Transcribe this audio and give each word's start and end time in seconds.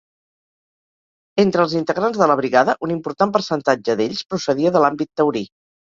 Entre 1.43 1.65
els 1.67 1.75
integrants 1.81 2.19
de 2.23 2.29
la 2.33 2.39
brigada 2.41 2.77
un 2.89 2.97
important 2.99 3.37
percentatge 3.39 4.01
d'ells 4.03 4.29
procedia 4.33 4.77
de 4.79 4.87
l'àmbit 4.87 5.15
taurí. 5.23 5.51